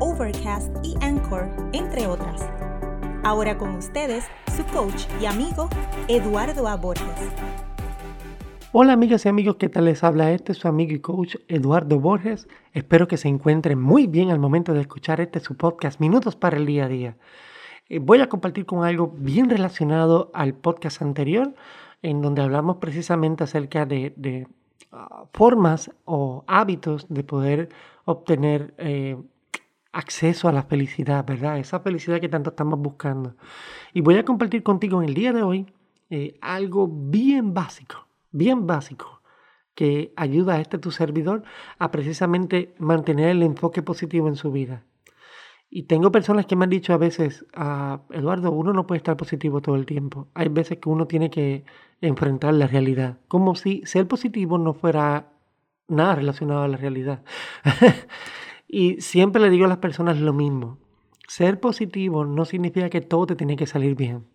Overcast 0.00 0.72
y 0.84 0.94
Anchor, 1.00 1.50
entre 1.72 2.06
otras. 2.06 2.48
Ahora 3.24 3.58
con 3.58 3.74
ustedes, 3.74 4.24
su 4.56 4.64
coach 4.66 5.06
y 5.20 5.26
amigo, 5.26 5.68
Eduardo 6.06 6.68
A. 6.68 6.76
Borges. 6.76 7.04
Hola 8.70 8.92
amigas 8.92 9.26
y 9.26 9.28
amigos, 9.28 9.56
¿qué 9.58 9.68
tal 9.68 9.86
les 9.86 10.04
habla 10.04 10.30
este 10.30 10.54
su 10.54 10.68
amigo 10.68 10.92
y 10.92 11.00
coach 11.00 11.34
Eduardo 11.48 11.98
Borges? 11.98 12.46
Espero 12.74 13.08
que 13.08 13.16
se 13.16 13.26
encuentren 13.26 13.80
muy 13.80 14.06
bien 14.06 14.30
al 14.30 14.38
momento 14.38 14.72
de 14.72 14.82
escuchar 14.82 15.20
este 15.20 15.40
su 15.40 15.56
podcast 15.56 15.98
Minutos 15.98 16.36
para 16.36 16.58
el 16.58 16.66
Día 16.66 16.84
a 16.84 16.88
Día. 16.88 17.16
Eh, 17.88 17.98
voy 17.98 18.20
a 18.20 18.28
compartir 18.28 18.66
con 18.66 18.84
algo 18.84 19.12
bien 19.16 19.50
relacionado 19.50 20.30
al 20.32 20.54
podcast 20.54 21.02
anterior, 21.02 21.54
en 22.02 22.22
donde 22.22 22.42
hablamos 22.42 22.76
precisamente 22.76 23.42
acerca 23.42 23.84
de, 23.84 24.46
ah, 24.92 25.24
formas 25.32 25.90
o 26.04 26.44
hábitos 26.46 27.06
de 27.08 27.24
poder 27.24 27.68
obtener 28.04 28.74
eh, 28.78 29.16
acceso 29.98 30.48
a 30.48 30.52
la 30.52 30.62
felicidad, 30.62 31.26
¿verdad? 31.26 31.58
Esa 31.58 31.80
felicidad 31.80 32.20
que 32.20 32.28
tanto 32.28 32.50
estamos 32.50 32.78
buscando. 32.78 33.34
Y 33.92 34.00
voy 34.00 34.16
a 34.16 34.24
compartir 34.24 34.62
contigo 34.62 35.02
en 35.02 35.08
el 35.08 35.14
día 35.14 35.32
de 35.32 35.42
hoy 35.42 35.66
eh, 36.08 36.38
algo 36.40 36.88
bien 36.88 37.52
básico, 37.52 38.06
bien 38.30 38.64
básico, 38.64 39.22
que 39.74 40.12
ayuda 40.16 40.54
a 40.54 40.60
este 40.60 40.78
tu 40.78 40.92
servidor 40.92 41.42
a 41.80 41.90
precisamente 41.90 42.74
mantener 42.78 43.30
el 43.30 43.42
enfoque 43.42 43.82
positivo 43.82 44.28
en 44.28 44.36
su 44.36 44.52
vida. 44.52 44.84
Y 45.68 45.82
tengo 45.82 46.12
personas 46.12 46.46
que 46.46 46.54
me 46.54 46.64
han 46.64 46.70
dicho 46.70 46.94
a 46.94 46.96
veces, 46.96 47.44
ah, 47.54 48.02
Eduardo, 48.10 48.52
uno 48.52 48.72
no 48.72 48.86
puede 48.86 48.98
estar 48.98 49.16
positivo 49.16 49.60
todo 49.60 49.74
el 49.74 49.84
tiempo. 49.84 50.28
Hay 50.32 50.48
veces 50.48 50.78
que 50.78 50.88
uno 50.88 51.08
tiene 51.08 51.28
que 51.28 51.64
enfrentar 52.00 52.54
la 52.54 52.68
realidad, 52.68 53.18
como 53.26 53.56
si 53.56 53.82
ser 53.84 54.06
positivo 54.06 54.58
no 54.58 54.74
fuera 54.74 55.32
nada 55.88 56.14
relacionado 56.14 56.62
a 56.62 56.68
la 56.68 56.76
realidad. 56.76 57.22
Y 58.68 59.00
siempre 59.00 59.40
le 59.40 59.48
digo 59.48 59.64
a 59.64 59.68
las 59.68 59.78
personas 59.78 60.20
lo 60.20 60.34
mismo. 60.34 60.78
Ser 61.26 61.58
positivo 61.58 62.26
no 62.26 62.44
significa 62.44 62.90
que 62.90 63.00
todo 63.00 63.26
te 63.26 63.36
tiene 63.36 63.56
que 63.56 63.66
salir 63.66 63.96
bien. 63.96 64.26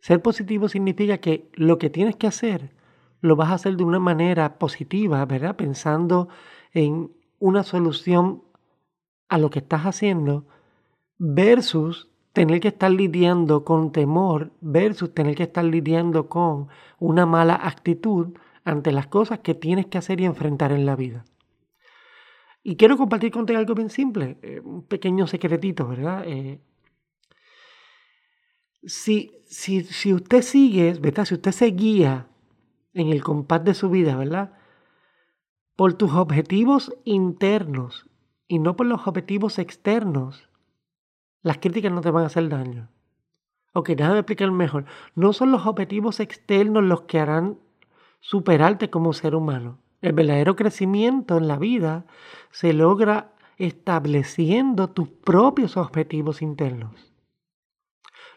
Ser 0.00 0.22
positivo 0.22 0.68
significa 0.68 1.18
que 1.18 1.50
lo 1.54 1.78
que 1.78 1.90
tienes 1.90 2.14
que 2.14 2.28
hacer 2.28 2.72
lo 3.20 3.34
vas 3.34 3.50
a 3.50 3.54
hacer 3.54 3.76
de 3.76 3.82
una 3.82 3.98
manera 3.98 4.58
positiva, 4.58 5.24
¿verdad? 5.24 5.56
Pensando 5.56 6.28
en 6.72 7.10
una 7.40 7.64
solución 7.64 8.44
a 9.28 9.38
lo 9.38 9.50
que 9.50 9.58
estás 9.58 9.82
haciendo 9.82 10.46
versus 11.18 12.08
tener 12.32 12.60
que 12.60 12.68
estar 12.68 12.90
lidiando 12.90 13.64
con 13.64 13.90
temor 13.90 14.52
versus 14.60 15.12
tener 15.12 15.34
que 15.34 15.44
estar 15.44 15.64
lidiando 15.64 16.28
con 16.28 16.68
una 16.98 17.26
mala 17.26 17.54
actitud 17.54 18.36
ante 18.62 18.92
las 18.92 19.06
cosas 19.06 19.40
que 19.40 19.54
tienes 19.54 19.86
que 19.86 19.98
hacer 19.98 20.20
y 20.20 20.26
enfrentar 20.26 20.70
en 20.70 20.86
la 20.86 20.94
vida. 20.96 21.24
Y 22.68 22.74
quiero 22.74 22.96
compartir 22.96 23.30
contigo 23.30 23.60
algo 23.60 23.76
bien 23.76 23.90
simple, 23.90 24.38
eh, 24.42 24.58
un 24.58 24.82
pequeño 24.82 25.28
secretito, 25.28 25.86
¿verdad? 25.86 26.24
Eh, 26.26 26.58
si, 28.82 29.40
si, 29.46 29.84
si, 29.84 30.12
usted 30.12 30.42
sigue, 30.42 30.94
¿verdad? 30.94 31.26
Si 31.26 31.34
usted 31.34 31.52
se 31.52 31.66
guía 31.66 32.26
en 32.92 33.10
el 33.10 33.22
compás 33.22 33.62
de 33.62 33.72
su 33.72 33.88
vida, 33.88 34.16
¿verdad? 34.16 34.54
Por 35.76 35.94
tus 35.94 36.12
objetivos 36.14 36.92
internos 37.04 38.10
y 38.48 38.58
no 38.58 38.74
por 38.74 38.86
los 38.86 39.06
objetivos 39.06 39.60
externos, 39.60 40.48
las 41.42 41.58
críticas 41.58 41.92
no 41.92 42.00
te 42.00 42.10
van 42.10 42.24
a 42.24 42.26
hacer 42.26 42.48
daño. 42.48 42.88
Ok, 43.74 43.90
déjame 43.90 44.18
explicar 44.18 44.50
mejor. 44.50 44.86
No 45.14 45.32
son 45.32 45.52
los 45.52 45.66
objetivos 45.66 46.18
externos 46.18 46.82
los 46.82 47.02
que 47.02 47.20
harán 47.20 47.60
superarte 48.18 48.90
como 48.90 49.12
ser 49.12 49.36
humano. 49.36 49.78
El 50.00 50.12
verdadero 50.12 50.56
crecimiento 50.56 51.36
en 51.38 51.48
la 51.48 51.58
vida 51.58 52.04
se 52.50 52.72
logra 52.72 53.32
estableciendo 53.58 54.88
tus 54.88 55.08
propios 55.08 55.76
objetivos 55.76 56.42
internos. 56.42 57.12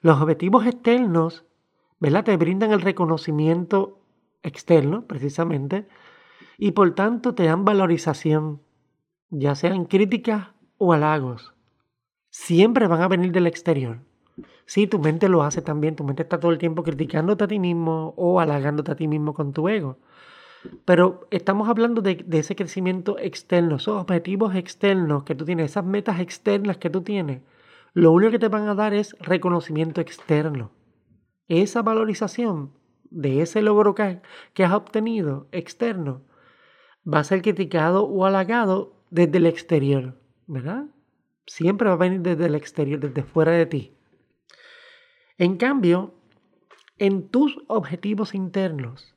Los 0.02 0.22
objetivos 0.22 0.66
externos, 0.66 1.46
¿verdad? 2.00 2.24
Te 2.24 2.38
brindan 2.38 2.72
el 2.72 2.82
reconocimiento 2.82 4.00
externo, 4.44 5.06
precisamente, 5.06 5.88
y 6.58 6.72
por 6.72 6.96
tanto 6.96 7.36
te 7.36 7.44
dan 7.44 7.66
valorización, 7.66 8.62
ya 9.30 9.56
sean 9.56 9.86
críticas 9.86 10.50
o 10.78 10.94
halagos. 10.94 11.54
Siempre 12.30 12.88
van 12.88 13.02
a 13.02 13.08
venir 13.08 13.32
del 13.32 13.48
exterior. 13.48 14.00
Sí, 14.66 14.88
tu 14.88 15.00
mente 15.00 15.28
lo 15.28 15.44
hace 15.44 15.62
también, 15.62 15.96
tu 15.96 16.04
mente 16.04 16.24
está 16.24 16.40
todo 16.40 16.52
el 16.52 16.58
tiempo 16.58 16.84
criticándote 16.84 17.44
a 17.44 17.48
ti 17.48 17.60
mismo 17.60 18.14
o 18.16 18.40
halagándote 18.40 18.92
a 18.92 18.96
ti 18.96 19.08
mismo 19.08 19.34
con 19.34 19.52
tu 19.52 19.68
ego. 19.68 19.98
Pero 20.86 21.28
estamos 21.32 21.70
hablando 21.70 22.02
de, 22.02 22.26
ese 22.32 22.56
crecimiento 22.56 23.18
externo, 23.18 23.78
esos 23.78 24.02
objetivos 24.02 24.56
externos 24.56 25.24
que 25.24 25.36
tú 25.36 25.46
tienes, 25.46 25.72
esas 25.72 25.86
metas 25.86 26.20
externas 26.20 26.78
que 26.78 26.90
tú 26.90 27.02
tienes. 27.02 27.42
Lo 27.94 28.12
único 28.12 28.32
que 28.32 28.40
te 28.40 28.50
van 28.50 28.68
a 28.68 28.76
dar 28.76 28.94
es 28.94 29.16
reconocimiento 29.20 30.02
externo. 30.02 30.72
Esa 31.48 31.82
valorización 31.82 32.74
de 33.10 33.42
ese 33.42 33.62
logro 33.62 33.96
que, 33.96 34.22
que 34.54 34.64
has 34.64 34.74
obtenido 34.74 35.48
externo 35.52 36.22
va 37.12 37.20
a 37.20 37.24
ser 37.24 37.42
criticado 37.42 38.04
o 38.04 38.26
halagado 38.26 38.94
desde 39.10 39.38
el 39.38 39.46
exterior, 39.46 40.20
¿verdad? 40.46 40.86
Siempre 41.48 41.88
va 41.88 41.96
a 41.96 41.98
venir 41.98 42.22
desde 42.22 42.46
el 42.46 42.56
exterior, 42.56 43.00
desde 43.00 43.24
fuera 43.24 43.54
de 43.54 43.66
ti. 43.66 43.98
En 45.38 45.58
cambio, 45.58 46.14
en 46.98 47.30
tus 47.30 47.58
objetivos 47.68 48.36
internos, 48.36 49.16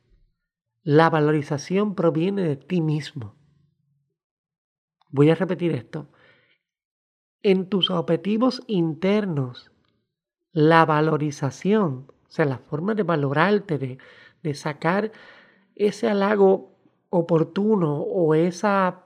la 0.84 1.10
valorización 1.10 1.94
proviene 1.94 2.42
de 2.42 2.56
ti 2.56 2.80
mismo. 2.80 3.34
Voy 5.10 5.30
a 5.30 5.34
repetir 5.34 5.72
esto. 5.72 6.08
En 7.42 7.68
tus 7.68 7.90
objetivos 7.90 8.62
internos, 8.66 9.70
la 10.52 10.84
valorización, 10.84 12.06
o 12.26 12.30
sea, 12.30 12.46
la 12.46 12.58
forma 12.58 12.94
de 12.94 13.02
valorarte, 13.02 13.78
de, 13.78 13.98
de 14.42 14.54
sacar 14.54 15.12
ese 15.74 16.08
halago 16.08 16.72
oportuno 17.10 18.00
o 18.00 18.34
esa, 18.34 19.04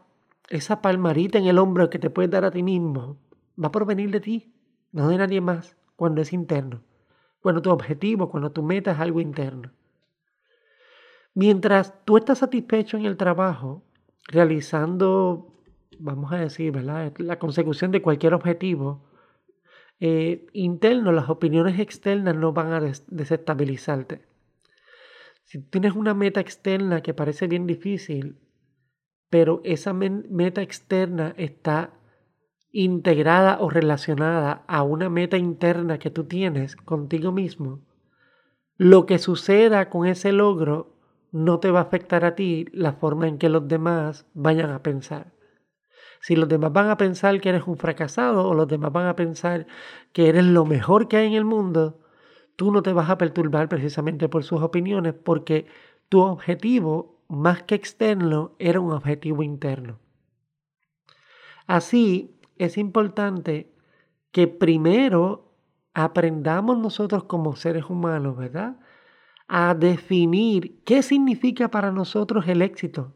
esa 0.48 0.80
palmarita 0.80 1.38
en 1.38 1.46
el 1.46 1.58
hombro 1.58 1.90
que 1.90 1.98
te 1.98 2.10
puedes 2.10 2.30
dar 2.30 2.44
a 2.44 2.50
ti 2.50 2.62
mismo, 2.62 3.18
va 3.62 3.68
a 3.68 3.72
provenir 3.72 4.10
de 4.10 4.20
ti, 4.20 4.54
no 4.92 5.08
de 5.08 5.18
nadie 5.18 5.40
más, 5.40 5.76
cuando 5.96 6.22
es 6.22 6.32
interno. 6.32 6.82
Cuando 7.40 7.62
tu 7.62 7.70
objetivo, 7.70 8.28
cuando 8.28 8.52
tu 8.52 8.62
meta 8.62 8.92
es 8.92 8.98
algo 8.98 9.20
interno. 9.20 9.72
Mientras 11.36 12.02
tú 12.06 12.16
estás 12.16 12.38
satisfecho 12.38 12.96
en 12.96 13.04
el 13.04 13.18
trabajo, 13.18 13.82
realizando, 14.26 15.52
vamos 15.98 16.32
a 16.32 16.38
decir, 16.38 16.72
¿verdad? 16.72 17.12
la 17.18 17.38
consecución 17.38 17.90
de 17.90 18.00
cualquier 18.00 18.32
objetivo 18.32 19.04
eh, 20.00 20.46
interno, 20.54 21.12
las 21.12 21.28
opiniones 21.28 21.78
externas 21.78 22.34
no 22.34 22.54
van 22.54 22.72
a 22.72 22.80
desestabilizarte. 22.80 24.22
Si 25.44 25.60
tienes 25.60 25.92
una 25.92 26.14
meta 26.14 26.40
externa 26.40 27.02
que 27.02 27.12
parece 27.12 27.48
bien 27.48 27.66
difícil, 27.66 28.38
pero 29.28 29.60
esa 29.62 29.92
meta 29.92 30.62
externa 30.62 31.34
está 31.36 31.92
integrada 32.72 33.58
o 33.60 33.68
relacionada 33.68 34.64
a 34.66 34.82
una 34.82 35.10
meta 35.10 35.36
interna 35.36 35.98
que 35.98 36.08
tú 36.08 36.24
tienes 36.24 36.76
contigo 36.76 37.30
mismo, 37.30 37.82
lo 38.78 39.04
que 39.04 39.18
suceda 39.18 39.90
con 39.90 40.06
ese 40.06 40.32
logro 40.32 40.95
no 41.36 41.60
te 41.60 41.70
va 41.70 41.80
a 41.80 41.82
afectar 41.82 42.24
a 42.24 42.34
ti 42.34 42.64
la 42.72 42.94
forma 42.94 43.28
en 43.28 43.36
que 43.36 43.50
los 43.50 43.68
demás 43.68 44.26
vayan 44.32 44.70
a 44.70 44.82
pensar. 44.82 45.34
Si 46.20 46.34
los 46.34 46.48
demás 46.48 46.72
van 46.72 46.88
a 46.88 46.96
pensar 46.96 47.42
que 47.42 47.50
eres 47.50 47.66
un 47.66 47.76
fracasado 47.76 48.48
o 48.48 48.54
los 48.54 48.66
demás 48.66 48.90
van 48.90 49.06
a 49.06 49.16
pensar 49.16 49.66
que 50.14 50.30
eres 50.30 50.46
lo 50.46 50.64
mejor 50.64 51.08
que 51.08 51.18
hay 51.18 51.26
en 51.26 51.34
el 51.34 51.44
mundo, 51.44 52.00
tú 52.56 52.72
no 52.72 52.82
te 52.82 52.94
vas 52.94 53.10
a 53.10 53.18
perturbar 53.18 53.68
precisamente 53.68 54.30
por 54.30 54.44
sus 54.44 54.62
opiniones 54.62 55.12
porque 55.12 55.66
tu 56.08 56.20
objetivo, 56.22 57.22
más 57.28 57.64
que 57.64 57.74
externo, 57.74 58.56
era 58.58 58.80
un 58.80 58.92
objetivo 58.92 59.42
interno. 59.42 59.98
Así, 61.66 62.40
es 62.56 62.78
importante 62.78 63.74
que 64.30 64.48
primero 64.48 65.52
aprendamos 65.92 66.78
nosotros 66.78 67.24
como 67.24 67.56
seres 67.56 67.90
humanos, 67.90 68.38
¿verdad? 68.38 68.78
A 69.48 69.74
definir 69.74 70.82
qué 70.84 71.02
significa 71.02 71.70
para 71.70 71.92
nosotros 71.92 72.46
el 72.48 72.62
éxito. 72.62 73.14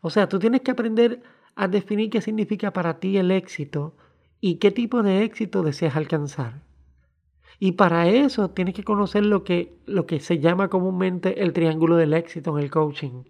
O 0.00 0.10
sea, 0.10 0.28
tú 0.28 0.38
tienes 0.38 0.62
que 0.62 0.70
aprender 0.70 1.22
a 1.54 1.68
definir 1.68 2.10
qué 2.10 2.20
significa 2.20 2.72
para 2.72 3.00
ti 3.00 3.16
el 3.16 3.30
éxito 3.30 3.96
y 4.40 4.56
qué 4.56 4.70
tipo 4.70 5.02
de 5.02 5.24
éxito 5.24 5.62
deseas 5.62 5.96
alcanzar. 5.96 6.62
Y 7.58 7.72
para 7.72 8.08
eso 8.08 8.50
tienes 8.50 8.74
que 8.74 8.84
conocer 8.84 9.26
lo 9.26 9.42
que, 9.42 9.76
lo 9.86 10.06
que 10.06 10.20
se 10.20 10.38
llama 10.38 10.68
comúnmente 10.68 11.42
el 11.42 11.52
triángulo 11.52 11.96
del 11.96 12.14
éxito 12.14 12.56
en 12.56 12.64
el 12.64 12.70
coaching, 12.70 13.24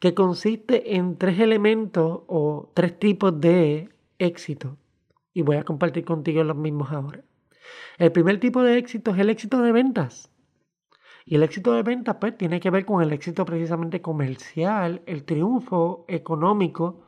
que 0.00 0.14
consiste 0.14 0.96
en 0.96 1.16
tres 1.16 1.38
elementos 1.38 2.22
o 2.26 2.72
tres 2.74 2.98
tipos 2.98 3.40
de 3.40 3.90
éxito. 4.18 4.76
Y 5.32 5.42
voy 5.42 5.56
a 5.56 5.64
compartir 5.64 6.04
contigo 6.04 6.42
los 6.42 6.56
mismos 6.56 6.90
ahora. 6.90 7.22
El 7.98 8.10
primer 8.10 8.40
tipo 8.40 8.62
de 8.62 8.78
éxito 8.78 9.12
es 9.12 9.18
el 9.18 9.30
éxito 9.30 9.62
de 9.62 9.72
ventas. 9.72 10.33
Y 11.24 11.36
el 11.36 11.42
éxito 11.42 11.72
de 11.72 11.82
ventas 11.82 12.16
pues 12.20 12.36
tiene 12.36 12.60
que 12.60 12.70
ver 12.70 12.84
con 12.84 13.02
el 13.02 13.12
éxito 13.12 13.44
precisamente 13.44 14.02
comercial, 14.02 15.02
el 15.06 15.24
triunfo 15.24 16.04
económico, 16.08 17.04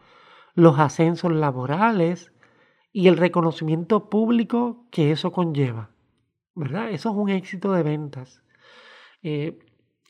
los 0.54 0.78
ascensos 0.78 1.32
laborales 1.32 2.32
y 2.92 3.08
el 3.08 3.18
reconocimiento 3.18 4.08
público 4.08 4.86
que 4.90 5.12
eso 5.12 5.32
conlleva. 5.32 5.90
¿Verdad? 6.54 6.90
Eso 6.90 7.10
es 7.10 7.16
un 7.16 7.28
éxito 7.28 7.72
de 7.72 7.82
ventas. 7.82 8.42
Eh, 9.22 9.58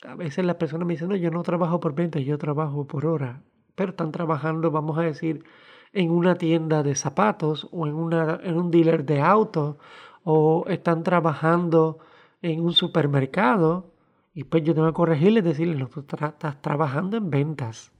a 0.04 0.14
veces 0.14 0.44
las 0.44 0.56
personas 0.56 0.86
me 0.86 0.94
dicen, 0.94 1.08
no, 1.08 1.16
yo 1.16 1.30
no 1.32 1.42
trabajo 1.42 1.80
por 1.80 1.94
ventas, 1.94 2.22
yo 2.22 2.38
trabajo 2.38 2.86
por 2.86 3.06
hora. 3.06 3.42
Pero 3.74 3.90
están 3.90 4.12
trabajando, 4.12 4.70
vamos 4.70 4.98
a 4.98 5.02
decir, 5.02 5.44
en 5.92 6.12
una 6.12 6.36
tienda 6.36 6.84
de 6.84 6.94
zapatos 6.94 7.68
o 7.72 7.88
en, 7.88 7.94
una, 7.94 8.38
en 8.42 8.56
un 8.56 8.70
dealer 8.70 9.04
de 9.04 9.20
autos 9.20 9.76
o 10.22 10.64
están 10.68 11.02
trabajando 11.02 11.98
en 12.42 12.60
un 12.60 12.72
supermercado 12.72 13.95
y 14.36 14.44
pues 14.44 14.62
yo 14.64 14.74
tengo 14.74 14.88
que 14.88 14.92
corregirles, 14.92 15.42
decirles, 15.44 15.78
no, 15.78 15.88
tú 15.88 16.00
estás 16.00 16.60
trabajando 16.60 17.16
en 17.16 17.30
ventas. 17.30 17.90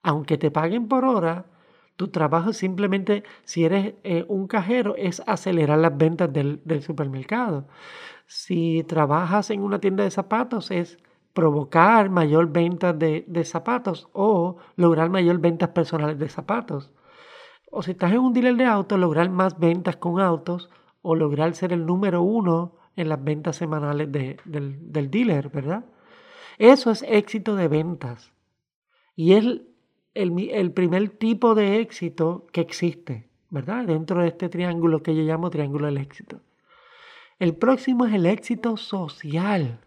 Aunque 0.00 0.38
te 0.38 0.52
paguen 0.52 0.86
por 0.86 1.04
hora, 1.04 1.46
tu 1.96 2.06
trabajo 2.06 2.52
simplemente, 2.52 3.24
si 3.42 3.64
eres 3.64 3.94
eh, 4.04 4.24
un 4.28 4.46
cajero, 4.46 4.94
es 4.96 5.24
acelerar 5.26 5.80
las 5.80 5.98
ventas 5.98 6.32
del, 6.32 6.62
supermercado. 6.82 7.66
Si 8.26 8.84
trabajas 8.84 9.50
en 9.50 9.60
una 9.60 9.80
tienda 9.80 10.04
de 10.04 10.12
zapatos, 10.12 10.70
es 10.70 10.98
provocar 11.32 12.10
mayor 12.10 12.52
venta 12.52 12.92
de, 12.92 13.24
de, 13.26 13.44
zapatos 13.44 14.08
o 14.12 14.58
lograr 14.76 15.10
mayor 15.10 15.40
ventas 15.40 15.70
personales 15.70 16.16
de 16.16 16.28
zapatos. 16.28 16.92
O 17.72 17.82
si 17.82 17.90
estás 17.90 18.12
en 18.12 18.20
un 18.20 18.32
dealer 18.32 18.54
de 18.54 18.66
autos, 18.66 19.00
lograr 19.00 19.28
más 19.30 19.58
ventas 19.58 19.96
con 19.96 20.20
autos 20.20 20.70
o 21.02 21.16
lograr 21.16 21.56
ser 21.56 21.72
el 21.72 21.86
número 21.86 22.22
uno 22.22 22.81
en 22.96 23.08
las 23.08 23.22
ventas 23.22 23.56
semanales 23.56 24.10
del, 24.12 24.38
del, 24.44 25.10
dealer, 25.10 25.48
¿verdad? 25.48 25.84
Eso 26.58 26.90
es 26.90 27.04
éxito 27.08 27.56
de 27.56 27.68
ventas. 27.68 28.32
Y 29.16 29.32
es 29.32 29.44
el, 29.44 29.68
el, 30.14 30.72
primer 30.72 31.08
tipo 31.10 31.54
de 31.54 31.80
éxito 31.80 32.46
que 32.52 32.60
existe, 32.60 33.28
¿verdad? 33.50 33.86
Dentro 33.86 34.20
de 34.20 34.28
este 34.28 34.48
triángulo 34.48 35.02
que 35.02 35.14
yo 35.14 35.22
llamo 35.22 35.50
triángulo 35.50 35.86
del 35.86 35.98
éxito. 35.98 36.40
El 37.38 37.56
próximo 37.56 38.06
es 38.06 38.14
el 38.14 38.26
éxito 38.26 38.76
social. 38.76 39.80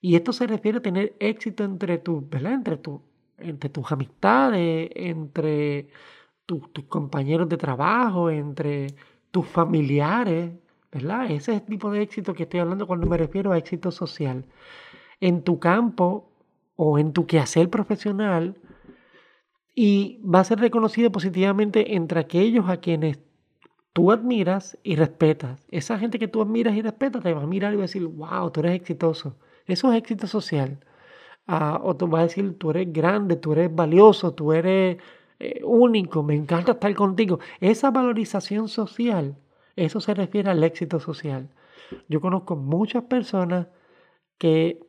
Y 0.00 0.16
esto 0.16 0.32
se 0.32 0.46
refiere 0.46 0.78
a 0.78 0.82
tener 0.82 1.14
éxito 1.20 1.64
entre, 1.64 1.98
tu, 1.98 2.26
¿verdad? 2.28 2.54
entre, 2.54 2.78
tu, 2.78 3.02
entre 3.38 3.68
tus 3.68 3.92
amistades, 3.92 4.90
entre 4.94 5.88
tus 6.46 6.84
compañeros 6.88 7.48
de 7.48 7.56
trabajo, 7.56 8.30
entre 8.30 8.88
tus 9.30 9.46
familiares, 9.46 10.50
¿verdad? 10.92 11.30
Ese 11.30 11.52
es 11.52 11.60
el 11.60 11.66
tipo 11.66 11.90
de 11.90 12.02
éxito 12.02 12.34
que 12.34 12.44
estoy 12.44 12.60
hablando 12.60 12.86
cuando 12.86 13.06
me 13.06 13.16
refiero 13.16 13.52
a 13.52 13.58
éxito 13.58 13.90
social. 13.90 14.44
En 15.20 15.42
tu 15.42 15.58
campo 15.58 16.30
o 16.76 16.98
en 16.98 17.12
tu 17.12 17.26
quehacer 17.26 17.68
profesional 17.68 18.56
y 19.74 20.20
va 20.22 20.40
a 20.40 20.44
ser 20.44 20.58
reconocido 20.58 21.12
positivamente 21.12 21.94
entre 21.94 22.20
aquellos 22.20 22.68
a 22.68 22.78
quienes 22.78 23.20
tú 23.92 24.10
admiras 24.10 24.78
y 24.82 24.96
respetas. 24.96 25.66
Esa 25.70 25.98
gente 25.98 26.18
que 26.18 26.28
tú 26.28 26.42
admiras 26.42 26.74
y 26.74 26.82
respetas 26.82 27.22
te 27.22 27.34
va 27.34 27.42
a 27.42 27.46
mirar 27.46 27.72
y 27.72 27.76
va 27.76 27.82
a 27.82 27.86
decir, 27.86 28.04
wow, 28.04 28.50
tú 28.50 28.60
eres 28.60 28.74
exitoso. 28.74 29.36
Eso 29.66 29.92
es 29.92 29.98
éxito 29.98 30.26
social. 30.26 30.80
Ah, 31.46 31.80
o 31.82 31.96
te 31.96 32.06
va 32.06 32.20
a 32.20 32.22
decir, 32.24 32.58
tú 32.58 32.70
eres 32.70 32.92
grande, 32.92 33.36
tú 33.36 33.52
eres 33.52 33.74
valioso, 33.74 34.32
tú 34.34 34.52
eres 34.52 34.98
eh, 35.38 35.60
único, 35.64 36.22
me 36.22 36.34
encanta 36.34 36.72
estar 36.72 36.94
contigo. 36.94 37.40
Esa 37.60 37.90
valorización 37.90 38.68
social 38.68 39.36
eso 39.84 40.00
se 40.00 40.14
refiere 40.14 40.50
al 40.50 40.62
éxito 40.62 41.00
social. 41.00 41.48
Yo 42.08 42.20
conozco 42.20 42.56
muchas 42.56 43.04
personas 43.04 43.68
que 44.38 44.80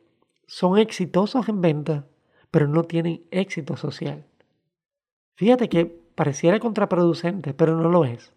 son 0.46 0.78
exitosos 0.78 1.48
en 1.48 1.60
venta, 1.60 2.06
pero 2.50 2.68
no 2.68 2.84
tienen 2.84 3.24
éxito 3.30 3.76
social. 3.76 4.24
Fíjate 5.34 5.68
que 5.68 5.86
pareciera 5.86 6.60
contraproducente, 6.60 7.54
pero 7.54 7.76
no 7.76 7.88
lo 7.88 8.04
es. 8.04 8.32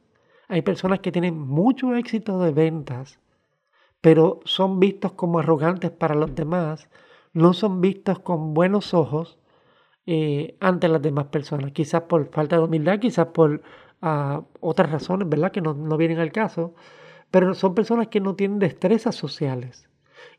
Hay 0.47 0.61
personas 0.61 0.99
que 0.99 1.11
tienen 1.11 1.37
mucho 1.37 1.95
éxito 1.95 2.39
de 2.39 2.51
ventas, 2.51 3.19
pero 4.01 4.39
son 4.45 4.79
vistos 4.79 5.13
como 5.13 5.39
arrogantes 5.39 5.91
para 5.91 6.15
los 6.15 6.35
demás, 6.35 6.89
no 7.33 7.53
son 7.53 7.81
vistos 7.81 8.19
con 8.19 8.53
buenos 8.53 8.93
ojos 8.93 9.37
eh, 10.05 10.55
ante 10.59 10.87
las 10.87 11.01
demás 11.01 11.25
personas, 11.25 11.71
quizás 11.71 12.03
por 12.03 12.29
falta 12.29 12.57
de 12.57 12.63
humildad, 12.63 12.99
quizás 12.99 13.27
por 13.27 13.61
a 14.01 14.43
otras 14.59 14.91
razones, 14.91 15.27
¿verdad? 15.29 15.51
Que 15.51 15.61
no, 15.61 15.73
vienen 15.97 16.19
al 16.19 16.31
caso, 16.31 16.75
pero 17.31 17.53
son 17.53 17.75
personas 17.75 18.07
que 18.07 18.19
no 18.19 18.35
tienen 18.35 18.59
destrezas 18.59 19.15
sociales. 19.15 19.89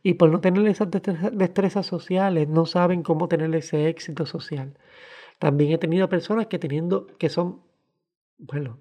Y 0.02 0.14
por 0.14 0.30
no 0.30 0.40
tener 0.40 0.66
esas 0.66 0.88
destrezas 1.32 1.86
sociales, 1.86 2.48
no 2.48 2.66
saben 2.66 3.02
cómo 3.02 3.28
tener 3.28 3.54
ese 3.54 3.88
éxito 3.88 4.26
social. 4.26 4.78
También 5.38 5.72
he 5.72 5.78
tenido 5.78 6.08
personas 6.08 6.46
que 6.46 6.58
teniendo, 6.58 7.06
que 7.18 7.28
son, 7.28 7.62
bueno, 8.38 8.78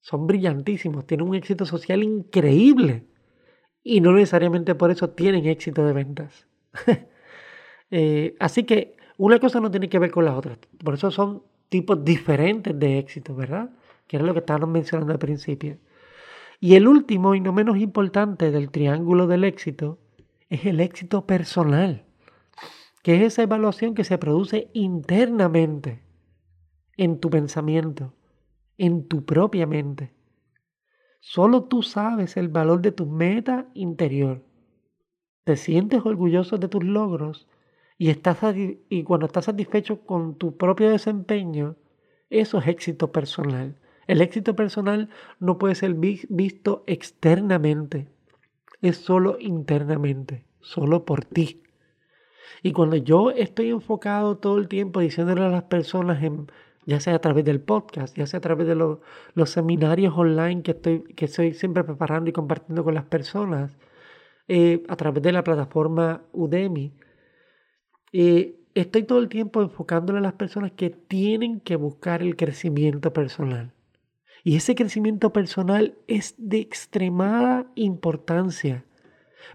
son 0.00 0.26
brillantísimos, 0.26 1.06
tienen 1.06 1.28
un 1.28 1.34
éxito 1.34 1.66
social 1.66 2.02
increíble. 2.02 3.06
Y 3.82 4.00
no 4.00 4.12
necesariamente 4.12 4.74
por 4.74 4.90
eso 4.90 5.10
tienen 5.10 5.46
éxito 5.46 5.84
de 5.84 5.92
ventas. 5.92 6.46
Eh, 7.88 8.34
así 8.40 8.64
que 8.64 8.96
una 9.16 9.38
cosa 9.38 9.60
no 9.60 9.70
tiene 9.70 9.88
que 9.88 10.00
ver 10.00 10.10
con 10.10 10.24
la 10.24 10.36
otra. 10.36 10.58
Por 10.84 10.94
eso 10.94 11.12
son 11.12 11.44
tipos 11.68 12.04
diferentes 12.04 12.76
de 12.76 12.98
éxito, 12.98 13.34
¿verdad? 13.36 13.70
Que 14.06 14.16
era 14.16 14.26
lo 14.26 14.32
que 14.32 14.40
estábamos 14.40 14.70
mencionando 14.70 15.12
al 15.12 15.18
principio. 15.18 15.78
Y 16.60 16.74
el 16.74 16.88
último 16.88 17.34
y 17.34 17.40
no 17.40 17.52
menos 17.52 17.76
importante 17.76 18.50
del 18.50 18.70
triángulo 18.70 19.26
del 19.26 19.44
éxito 19.44 19.98
es 20.48 20.64
el 20.64 20.80
éxito 20.80 21.26
personal, 21.26 22.04
que 23.02 23.16
es 23.16 23.22
esa 23.22 23.42
evaluación 23.42 23.94
que 23.94 24.04
se 24.04 24.18
produce 24.18 24.70
internamente 24.72 26.02
en 26.96 27.20
tu 27.20 27.30
pensamiento, 27.30 28.14
en 28.78 29.06
tu 29.06 29.24
propia 29.24 29.66
mente. 29.66 30.12
Solo 31.20 31.64
tú 31.64 31.82
sabes 31.82 32.36
el 32.36 32.48
valor 32.48 32.80
de 32.80 32.92
tu 32.92 33.06
meta 33.06 33.66
interior. 33.74 34.44
Te 35.44 35.56
sientes 35.56 36.04
orgulloso 36.04 36.56
de 36.56 36.68
tus 36.68 36.84
logros 36.84 37.48
y, 37.98 38.10
estás, 38.10 38.38
y 38.56 39.02
cuando 39.02 39.26
estás 39.26 39.46
satisfecho 39.46 40.00
con 40.06 40.36
tu 40.36 40.56
propio 40.56 40.90
desempeño, 40.90 41.76
eso 42.30 42.58
es 42.58 42.68
éxito 42.68 43.12
personal. 43.12 43.76
El 44.06 44.20
éxito 44.20 44.54
personal 44.54 45.08
no 45.40 45.58
puede 45.58 45.74
ser 45.74 45.94
visto 45.94 46.84
externamente, 46.86 48.08
es 48.82 48.98
solo 48.98 49.36
internamente, 49.40 50.44
solo 50.60 51.04
por 51.04 51.24
ti. 51.24 51.62
Y 52.62 52.72
cuando 52.72 52.96
yo 52.96 53.30
estoy 53.30 53.70
enfocado 53.70 54.38
todo 54.38 54.58
el 54.58 54.68
tiempo 54.68 55.00
diciéndole 55.00 55.44
a 55.44 55.48
las 55.48 55.64
personas, 55.64 56.20
ya 56.86 57.00
sea 57.00 57.16
a 57.16 57.20
través 57.20 57.44
del 57.44 57.60
podcast, 57.60 58.16
ya 58.16 58.26
sea 58.26 58.38
a 58.38 58.40
través 58.40 58.66
de 58.66 58.76
los 58.76 59.50
seminarios 59.50 60.14
online 60.16 60.62
que 60.62 60.70
estoy, 60.72 61.02
que 61.14 61.26
siempre 61.28 61.84
preparando 61.84 62.30
y 62.30 62.32
compartiendo 62.32 62.84
con 62.84 62.94
las 62.94 63.04
personas, 63.04 63.76
eh, 64.48 64.84
a 64.88 64.96
través 64.96 65.22
de 65.22 65.32
la 65.32 65.42
plataforma 65.42 66.22
Udemy, 66.32 66.92
eh, 68.12 68.60
estoy 68.74 69.02
todo 69.02 69.18
el 69.18 69.28
tiempo 69.28 69.62
enfocándole 69.62 70.18
a 70.20 70.22
las 70.22 70.34
personas 70.34 70.72
que 70.72 70.90
tienen 70.90 71.60
que 71.60 71.76
buscar 71.76 72.22
el 72.22 72.36
crecimiento 72.36 73.12
personal. 73.12 73.75
Y 74.46 74.54
ese 74.54 74.76
crecimiento 74.76 75.32
personal 75.32 75.96
es 76.06 76.36
de 76.38 76.58
extremada 76.58 77.66
importancia. 77.74 78.84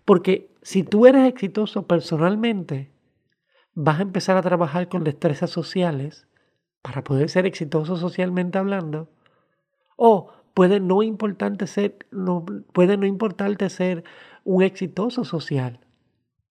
Porque 0.03 0.53
si 0.63 0.83
tú 0.83 1.07
eres 1.07 1.29
exitoso 1.29 1.87
personalmente, 1.87 2.91
vas 3.73 3.99
a 3.99 4.01
empezar 4.01 4.35
a 4.35 4.41
trabajar 4.41 4.89
con 4.89 5.05
destrezas 5.05 5.49
sociales 5.49 6.27
para 6.81 7.05
poder 7.05 7.29
ser 7.29 7.45
exitoso 7.45 7.95
socialmente 7.95 8.57
hablando. 8.57 9.07
O 9.95 10.33
puede 10.53 10.81
no, 10.81 11.03
importarte 11.03 11.67
ser, 11.67 11.95
no, 12.11 12.43
puede 12.73 12.97
no 12.97 13.05
importarte 13.05 13.69
ser 13.69 14.03
un 14.43 14.61
exitoso 14.61 15.23
social. 15.23 15.79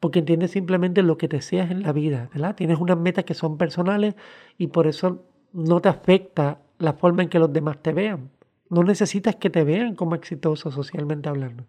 Porque 0.00 0.20
entiendes 0.20 0.52
simplemente 0.52 1.02
lo 1.02 1.18
que 1.18 1.28
deseas 1.28 1.70
en 1.70 1.82
la 1.82 1.92
vida, 1.92 2.30
¿verdad? 2.32 2.56
Tienes 2.56 2.78
unas 2.78 2.97
metas 2.97 3.26
que 3.26 3.35
son 3.35 3.59
personales 3.59 4.14
y 4.56 4.68
por 4.68 4.87
eso 4.87 5.26
no 5.52 5.82
te 5.82 5.90
afecta 5.90 6.62
la 6.80 6.94
forma 6.94 7.22
en 7.22 7.28
que 7.28 7.38
los 7.38 7.52
demás 7.52 7.80
te 7.82 7.92
vean. 7.92 8.30
No 8.68 8.82
necesitas 8.82 9.37
que 9.37 9.50
te 9.50 9.62
vean 9.62 9.94
como 9.94 10.14
exitoso 10.14 10.70
socialmente 10.70 11.28
hablando. 11.28 11.66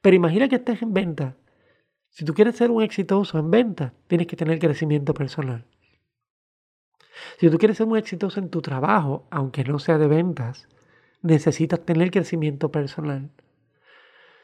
Pero 0.00 0.16
imagina 0.16 0.48
que 0.48 0.56
estés 0.56 0.82
en 0.82 0.92
venta. 0.92 1.36
Si 2.08 2.24
tú 2.24 2.34
quieres 2.34 2.56
ser 2.56 2.70
un 2.70 2.82
exitoso 2.82 3.38
en 3.38 3.50
venta, 3.50 3.92
tienes 4.08 4.26
que 4.26 4.36
tener 4.36 4.58
crecimiento 4.58 5.14
personal. 5.14 5.64
Si 7.38 7.50
tú 7.50 7.58
quieres 7.58 7.76
ser 7.76 7.86
un 7.86 7.96
exitoso 7.96 8.40
en 8.40 8.50
tu 8.50 8.62
trabajo, 8.62 9.26
aunque 9.30 9.64
no 9.64 9.78
sea 9.78 9.98
de 9.98 10.08
ventas, 10.08 10.68
necesitas 11.22 11.84
tener 11.84 12.10
crecimiento 12.10 12.72
personal. 12.72 13.30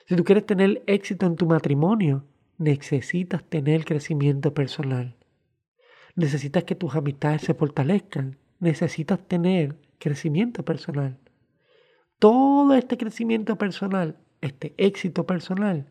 Si 0.06 0.14
tú 0.14 0.24
quieres 0.24 0.46
tener 0.46 0.82
éxito 0.86 1.26
en 1.26 1.36
tu 1.36 1.46
matrimonio, 1.46 2.24
necesitas 2.58 3.42
tener 3.44 3.84
crecimiento 3.84 4.52
personal. 4.54 5.16
Necesitas 6.14 6.64
que 6.64 6.74
tus 6.74 6.94
amistades 6.94 7.42
se 7.42 7.54
fortalezcan. 7.54 8.38
Necesitas 8.58 9.20
tener 9.26 9.76
crecimiento 9.98 10.64
personal. 10.64 11.18
Todo 12.18 12.74
este 12.74 12.96
crecimiento 12.96 13.56
personal, 13.56 14.16
este 14.40 14.74
éxito 14.78 15.26
personal, 15.26 15.86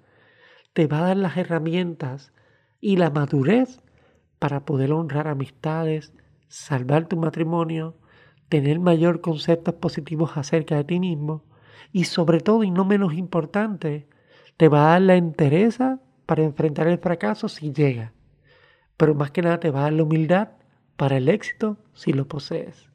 te 0.73 0.87
va 0.87 0.99
a 0.99 1.07
dar 1.07 1.17
las 1.17 1.37
herramientas 1.37 2.33
y 2.81 2.97
la 2.97 3.09
madurez 3.09 3.79
para 4.39 4.65
poder 4.65 4.91
honrar 4.91 5.27
amistades, 5.27 6.13
salvar 6.47 7.07
tu 7.07 7.17
matrimonio, 7.17 7.95
tener 8.49 8.79
mayor 8.79 9.21
conceptos 9.21 9.75
positivos 9.75 10.37
acerca 10.37 10.75
de 10.75 10.83
ti 10.83 10.99
mismo 10.99 11.43
y 11.91 12.05
sobre 12.05 12.39
todo 12.39 12.63
y 12.63 12.71
no 12.71 12.85
menos 12.85 13.13
importante, 13.13 14.07
te 14.57 14.67
va 14.67 14.87
a 14.87 14.91
dar 14.91 15.01
la 15.01 15.15
entereza 15.15 15.99
para 16.25 16.43
enfrentar 16.43 16.87
el 16.87 16.97
fracaso 16.97 17.47
si 17.47 17.71
llega, 17.71 18.13
pero 18.97 19.15
más 19.15 19.31
que 19.31 19.41
nada 19.41 19.59
te 19.59 19.71
va 19.71 19.81
a 19.81 19.83
dar 19.83 19.93
la 19.93 20.03
humildad 20.03 20.49
para 20.95 21.17
el 21.17 21.29
éxito 21.29 21.77
si 21.95 22.13
lo 22.13 22.27
posees. 22.27 22.89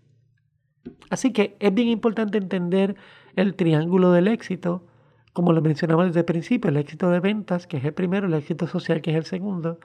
Así 1.10 1.32
que 1.32 1.56
es 1.58 1.74
bien 1.74 1.88
importante 1.88 2.38
entender 2.38 2.94
el 3.34 3.54
triángulo 3.54 4.12
del 4.12 4.28
éxito, 4.28 4.86
como 5.32 5.52
lo 5.52 5.62
mencionaba 5.62 6.06
desde 6.06 6.20
el 6.20 6.26
principio, 6.26 6.70
el 6.70 6.76
éxito 6.76 7.10
de 7.10 7.20
ventas, 7.20 7.66
que 7.66 7.78
es 7.78 7.84
el 7.84 7.94
primero, 7.94 8.26
el 8.26 8.34
éxito 8.34 8.66
social, 8.66 9.02
que 9.02 9.10
es 9.10 9.16
el 9.16 9.24
segundo, 9.24 9.80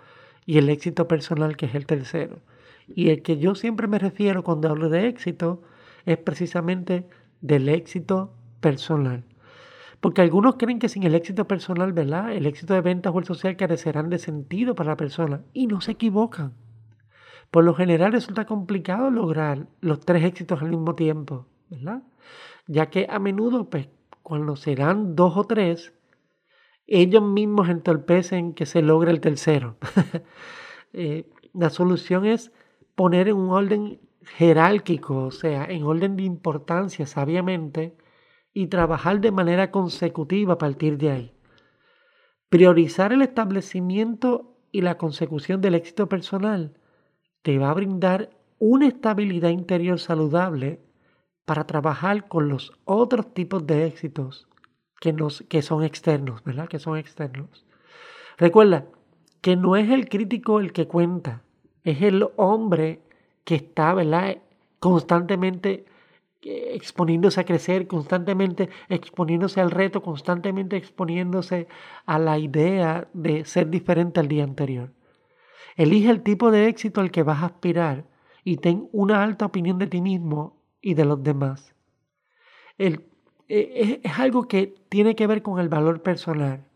y 0.46 0.58
el 0.60 0.70
éxito 0.70 1.08
personal, 1.08 1.58
que 1.58 1.66
es 1.66 1.76
el 1.76 1.88
tercero. 1.88 2.40
Y 2.88 3.10
el 3.10 3.24
que 3.24 3.38
yo 3.38 3.56
siempre 3.56 3.88
me 3.88 3.98
refiero 3.98 4.44
cuando 4.44 4.70
hablo 4.70 4.90
de 4.90 5.08
éxito 5.08 5.64
es 6.06 6.18
precisamente 6.18 7.08
del 7.42 7.68
éxito 7.70 8.34
personal. 8.60 9.24
Porque 10.02 10.22
algunos 10.22 10.56
creen 10.58 10.78
que 10.78 10.90
sin 10.90 11.04
el 11.04 11.16
éxito 11.16 11.48
personal, 11.48 11.94
¿verdad? 11.94 12.32
El 12.32 12.46
éxito 12.46 12.76
de 12.76 12.82
ventas 12.82 13.14
o 13.14 13.20
el 13.20 13.26
social 13.26 13.58
carecerán 13.58 14.10
de 14.10 14.20
sentido 14.20 14.76
para 14.76 14.92
la 14.92 14.98
persona. 14.98 15.42
Y 15.54 15.66
no 15.66 15.82
se 15.82 15.94
equivocan. 15.94 16.54
Por 17.56 17.64
lo 17.64 17.74
general 17.74 18.12
resulta 18.12 18.44
complicado 18.44 19.10
lograr 19.10 19.68
los 19.80 20.02
tres 20.02 20.26
éxitos 20.26 20.62
al 20.62 20.72
mismo 20.72 20.94
tiempo, 20.94 21.48
¿verdad? 21.70 22.04
Ya 22.68 22.90
que 22.90 23.08
a 23.10 23.18
menudo, 23.18 23.70
pues, 23.70 23.88
cuando 24.24 24.58
serán 24.58 25.16
dos 25.16 25.38
o 25.38 25.46
tres, 25.46 25.94
ellos 26.86 27.24
mismos 27.24 27.70
entorpecen 27.70 28.54
que 28.56 28.66
se 28.66 28.82
logre 28.82 29.12
el 29.12 29.22
tercero. 29.22 29.78
Eh, 30.92 31.30
la 31.54 31.70
solución 31.70 32.26
es 32.26 32.52
poner 32.96 33.30
en 33.30 33.36
un 33.36 33.50
orden 33.52 34.00
jerárquico, 34.22 35.26
o 35.26 35.32
sea, 35.32 35.66
en 35.66 35.84
orden 35.84 36.18
de 36.18 36.24
importancia, 36.24 37.06
sabiamente, 37.06 37.96
y 38.54 38.68
trabajar 38.68 39.22
de 39.22 39.32
manera 39.32 39.72
consecutiva 39.72 40.54
a 40.54 40.58
partir 40.58 40.98
de 40.98 41.12
ahí. 41.12 41.34
Priorizar 42.50 43.14
el 43.14 43.22
establecimiento 43.22 44.58
y 44.74 44.82
la 44.82 44.98
consecución 44.98 45.62
del 45.62 45.76
éxito 45.76 46.08
personal 46.10 46.78
te 47.46 47.60
va 47.60 47.70
a 47.70 47.76
brindar 47.76 48.32
una 48.58 48.88
estabilidad 48.88 49.52
interior 49.52 50.00
saludable 50.00 50.80
para 51.46 51.68
trabajar 51.68 52.28
con 52.28 52.50
los 52.50 52.74
otros 52.86 53.36
tipos 53.36 53.68
de 53.68 53.86
éxitos 53.86 54.48
que, 55.00 55.14
nos, 55.14 55.44
que 55.48 55.62
son 55.62 55.84
externos, 55.84 56.44
¿verdad? 56.44 56.68
Que 56.68 56.80
son 56.80 56.98
externos. 56.98 57.68
Recuerda 58.40 58.88
que 59.42 59.56
no 59.56 59.76
es 59.76 59.92
el 59.92 60.10
crítico 60.10 60.60
el 60.60 60.74
que 60.74 60.88
cuenta, 60.88 61.44
es 61.84 62.02
el 62.02 62.28
hombre 62.36 63.04
que 63.44 63.54
está, 63.54 63.94
¿verdad? 63.94 64.40
Constantemente 64.80 65.86
eh, 66.42 66.72
exponiéndose 66.74 67.42
a 67.42 67.46
crecer, 67.46 67.86
constantemente 67.86 68.70
exponiéndose 68.90 69.62
al 69.62 69.70
reto, 69.70 70.02
constantemente 70.02 70.78
exponiéndose 70.78 71.68
a 72.08 72.18
la 72.18 72.40
idea 72.40 73.08
de 73.14 73.46
ser 73.46 73.70
diferente 73.70 74.20
al 74.20 74.30
día 74.30 74.44
anterior. 74.44 74.90
Elige 75.76 76.10
el 76.10 76.22
tipo 76.22 76.52
de 76.52 76.68
éxito 76.68 77.02
al 77.02 77.12
que 77.12 77.24
vas 77.24 77.44
a 77.44 77.48
aspirar 77.48 78.06
y 78.44 78.58
ten 78.58 78.90
una 78.92 79.24
alta 79.24 79.46
opinión 79.46 79.78
de 79.78 79.88
ti 79.88 80.02
mismo 80.02 80.62
y 80.82 80.94
de 80.94 81.06
los 81.06 81.24
demás. 81.24 81.76
El, 82.78 83.06
eh, 83.48 84.00
es, 84.04 84.12
es, 84.12 84.20
algo 84.20 84.48
que 84.48 84.76
tiene 84.90 85.16
que 85.16 85.28
ver 85.28 85.42
con 85.42 85.60
el 85.60 85.70
valor 85.70 86.02
personal. 86.02 86.68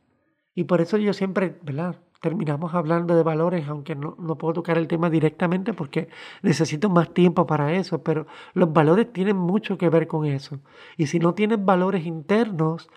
Y 0.53 0.65
por 0.65 0.81
eso 0.81 0.97
yo 0.97 1.13
siempre, 1.13 1.57
¿verdad? 1.61 1.97
terminamos 2.19 2.73
hablando 2.73 3.15
de 3.15 3.23
valores, 3.23 3.67
aunque 3.67 3.95
no, 3.95 4.15
puedo 4.37 4.53
tocar 4.53 4.77
el 4.77 4.87
tema 4.87 5.09
directamente 5.09 5.73
porque 5.73 6.09
necesito 6.41 6.89
más 6.89 7.13
tiempo 7.13 7.47
para 7.47 7.73
eso, 7.73 8.03
pero 8.03 8.27
los 8.53 8.73
valores 8.73 9.11
tienen 9.11 9.37
mucho 9.37 9.77
que 9.77 9.89
ver 9.89 10.07
con 10.07 10.25
eso. 10.25 10.59
Y 10.97 11.07
si 11.07 11.19
no 11.19 11.33
tienes 11.33 11.63
valores 11.63 12.05
internos, 12.05 12.89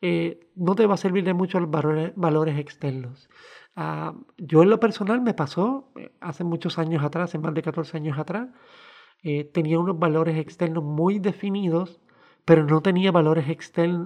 eh, 0.00 0.48
no 0.54 0.74
te 0.74 0.86
va 0.86 0.94
a 0.94 0.98
servir 0.98 1.24
de 1.24 1.34
mucho 1.34 1.58
los 1.58 1.70
valores 1.70 2.58
externos. 2.58 3.28
Ah, 3.80 4.12
yo 4.38 4.62
en 4.64 4.70
lo 4.70 4.80
personal 4.80 5.20
me 5.20 5.34
pasó 5.34 5.92
eh, 5.96 6.10
hace 6.20 6.42
muchos 6.42 6.78
años 6.78 7.04
atrás, 7.04 7.30
hace 7.30 7.38
más 7.38 7.54
de 7.54 7.62
14 7.62 7.96
años 7.96 8.18
atrás, 8.18 8.48
eh, 9.22 9.44
tenía 9.44 9.78
unos 9.78 9.98
valores 9.98 10.36
externos 10.38 10.82
muy 10.84 11.20
definidos, 11.20 12.00
pero 12.44 12.64
no 12.64 12.82
tenía 12.82 13.12
valores 13.12 13.48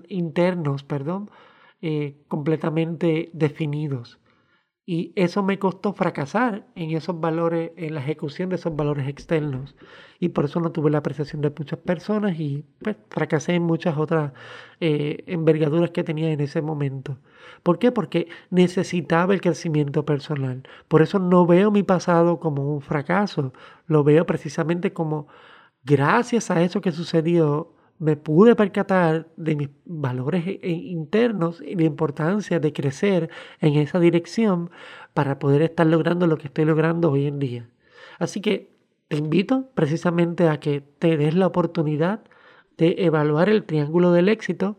internos, 0.08 0.84
perdón, 0.84 1.30
completamente 2.28 3.30
definidos. 3.32 4.20
Y 4.84 5.12
eso 5.14 5.44
me 5.44 5.60
costó 5.60 5.92
fracasar 5.92 6.66
en 6.74 6.90
esos 6.90 7.20
valores, 7.20 7.70
en 7.76 7.94
la 7.94 8.00
ejecución 8.00 8.48
de 8.48 8.56
esos 8.56 8.74
valores 8.74 9.06
externos. 9.08 9.76
Y 10.18 10.30
por 10.30 10.44
eso 10.46 10.58
no 10.60 10.72
tuve 10.72 10.90
la 10.90 10.98
apreciación 10.98 11.40
de 11.40 11.52
muchas 11.56 11.78
personas 11.78 12.38
y 12.38 12.64
pues, 12.80 12.96
fracasé 13.08 13.54
en 13.54 13.62
muchas 13.62 13.96
otras 13.96 14.32
eh, 14.80 15.22
envergaduras 15.26 15.90
que 15.90 16.02
tenía 16.02 16.32
en 16.32 16.40
ese 16.40 16.62
momento. 16.62 17.18
¿Por 17.62 17.78
qué? 17.78 17.92
Porque 17.92 18.28
necesitaba 18.50 19.34
el 19.34 19.40
crecimiento 19.40 20.04
personal. 20.04 20.64
Por 20.88 21.02
eso 21.02 21.20
no 21.20 21.46
veo 21.46 21.70
mi 21.70 21.84
pasado 21.84 22.40
como 22.40 22.74
un 22.74 22.80
fracaso. 22.80 23.52
Lo 23.86 24.02
veo 24.02 24.26
precisamente 24.26 24.92
como 24.92 25.28
gracias 25.84 26.50
a 26.50 26.62
eso 26.62 26.80
que 26.80 26.92
sucedió 26.92 27.72
me 28.02 28.16
pude 28.16 28.56
percatar 28.56 29.28
de 29.36 29.54
mis 29.54 29.70
valores 29.84 30.44
e, 30.48 30.58
e, 30.60 30.70
internos 30.70 31.62
y 31.62 31.76
la 31.76 31.84
importancia 31.84 32.58
de 32.58 32.72
crecer 32.72 33.30
en 33.60 33.76
esa 33.76 34.00
dirección 34.00 34.70
para 35.14 35.38
poder 35.38 35.62
estar 35.62 35.86
logrando 35.86 36.26
lo 36.26 36.36
que 36.36 36.48
estoy 36.48 36.64
logrando 36.64 37.12
hoy 37.12 37.26
en 37.26 37.38
día. 37.38 37.68
Así 38.18 38.40
que 38.40 38.72
te 39.06 39.16
invito 39.18 39.70
precisamente 39.74 40.48
a 40.48 40.58
que 40.58 40.80
te 40.80 41.16
des 41.16 41.36
la 41.36 41.46
oportunidad 41.46 42.24
de 42.76 42.96
evaluar 42.98 43.48
el 43.48 43.62
triángulo 43.64 44.10
del 44.10 44.28
éxito, 44.28 44.78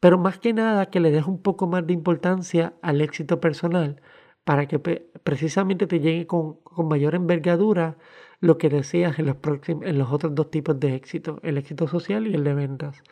pero 0.00 0.18
más 0.18 0.38
que 0.40 0.52
nada 0.52 0.86
que 0.86 0.98
le 0.98 1.12
des 1.12 1.26
un 1.26 1.40
poco 1.40 1.68
más 1.68 1.86
de 1.86 1.92
importancia 1.92 2.74
al 2.82 3.00
éxito 3.00 3.38
personal 3.38 4.02
para 4.42 4.66
que 4.66 4.80
precisamente 4.80 5.86
te 5.86 6.00
llegue 6.00 6.26
con, 6.26 6.54
con 6.64 6.88
mayor 6.88 7.14
envergadura 7.14 7.96
lo 8.40 8.58
que 8.58 8.68
deseas 8.68 9.18
en 9.18 9.26
los, 9.26 9.36
próximos, 9.36 9.86
en 9.86 9.98
los 9.98 10.10
otros 10.12 10.34
dos 10.34 10.50
tipos 10.50 10.78
de 10.78 10.94
éxito, 10.94 11.40
el 11.42 11.58
éxito 11.58 11.88
social 11.88 12.26
y 12.26 12.34
el 12.34 12.44
de 12.44 12.54
ventas. 12.54 13.02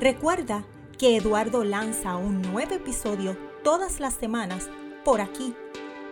Recuerda 0.00 0.66
que 0.98 1.16
Eduardo 1.16 1.64
lanza 1.64 2.16
un 2.16 2.42
nuevo 2.42 2.74
episodio 2.74 3.38
todas 3.62 4.00
las 4.00 4.12
semanas 4.12 4.68
por 5.02 5.22
aquí 5.22 5.54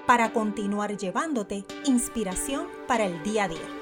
para 0.06 0.32
continuar 0.32 0.96
llevándote 0.96 1.66
inspiración 1.84 2.68
para 2.88 3.04
el 3.04 3.22
día 3.22 3.44
a 3.44 3.48
día. 3.48 3.81